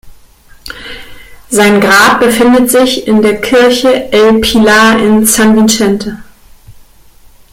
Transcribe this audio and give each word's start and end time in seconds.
Sein 1.51 1.79
Grab 1.79 2.21
befindet 2.21 2.71
sich 2.71 3.05
in 3.07 3.21
der 3.21 3.39
Kirche 3.39 4.11
El 4.11 4.39
Pilar 4.41 4.97
in 4.97 5.27
San 5.27 5.55
Vicente. 5.55 6.17